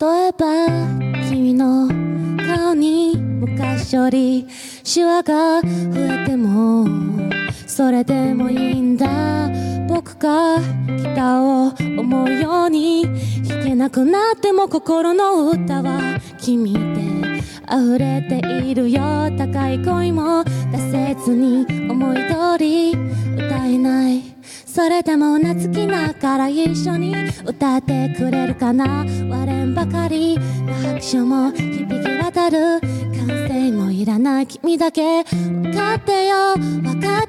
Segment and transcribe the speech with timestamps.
[0.00, 0.68] 例えば
[1.28, 1.88] 君の
[2.46, 4.46] 顔に昔より
[4.82, 6.86] シワが増えても
[7.66, 9.06] それでもいいんだ
[9.88, 13.04] 僕がギターを思うように
[13.48, 17.14] 弾けなくなっても心の歌は君で
[17.70, 22.93] 溢れているよ高い恋も出せずに思い通り
[24.84, 29.06] それでも夏きながら一緒に歌ってくれるかな。
[29.30, 30.38] 割れんばかり。
[30.38, 32.80] の拍手も響き渡る。
[33.16, 34.46] 歓声もいらない。
[34.46, 35.24] 君だけ。
[35.24, 36.56] 分かってよ。
[36.58, 37.23] 分か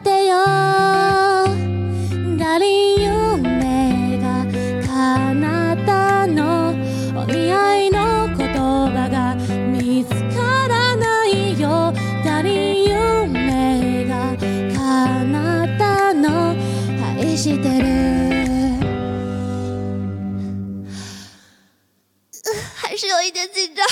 [22.76, 23.86] 还是有一点紧张。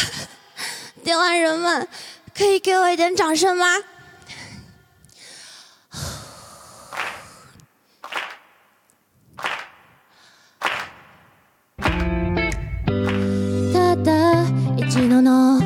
[1.05, 1.87] 电玩人们，
[2.37, 3.67] 可以给我一点掌声吗？
[13.73, 14.45] ただ
[14.77, 15.61] 一度の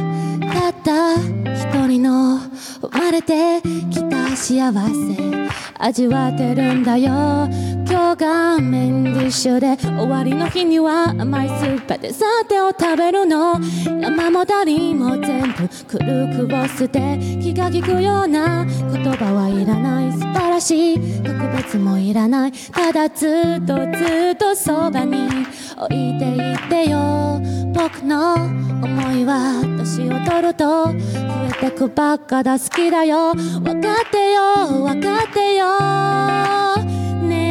[0.53, 2.39] たった一人の
[2.81, 7.49] 生まれてきた幸せ味わってるんだよ
[8.08, 13.60] 今日がメンディッシュで終わりの日には甘いスープでさてを食べるの。
[14.00, 21.22] 山も谷も全部くるくを捨て気が利くような言葉はいらない素晴らしい。
[21.22, 22.54] 特別もいらない。
[22.54, 25.28] ただずっとずっとそばに
[25.76, 27.42] 置いていってよ。
[27.74, 30.94] 僕の思いは年を取ると増
[31.62, 32.58] えてくばっかだ。
[32.58, 33.34] 好きだよ。
[33.34, 34.86] 分かってよ。
[34.86, 36.87] 分かってよ。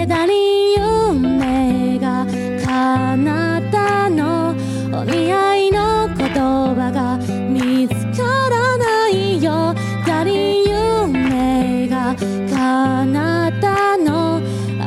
[0.07, 2.27] だり夢が
[2.65, 4.55] 叶ったの。
[4.99, 9.75] お似合いの言葉が見つからないよ
[10.07, 12.15] だり夢が
[12.51, 14.41] 叶ったの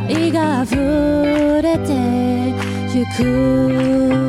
[0.07, 1.93] 愛が溢れて
[2.97, 4.28] ゆく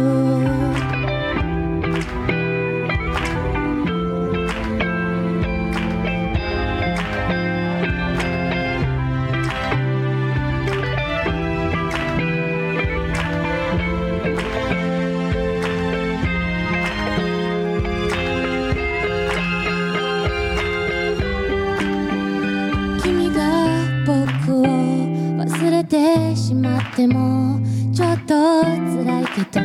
[27.01, 27.59] ても
[27.95, 29.65] ちょっと辛いけど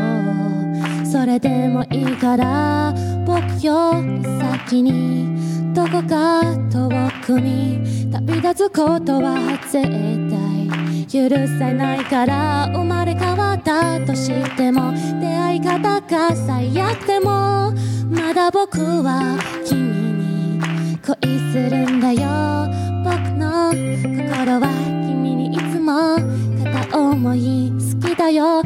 [1.06, 2.94] それでもいいから
[3.26, 6.42] 僕より先にどこか
[6.72, 6.90] 遠
[7.26, 9.84] くに旅立つことは絶
[10.30, 11.30] 対許
[11.60, 14.94] せないから生まれ変わったとしても。
[15.20, 17.74] 出会い方が最悪でも。
[18.10, 22.68] まだ僕は君に恋するんだよ。
[23.04, 24.85] 僕の心は
[27.26, 28.62] 思い好きだよ。